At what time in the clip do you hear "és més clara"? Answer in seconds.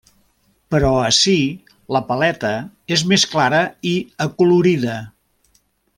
2.97-3.61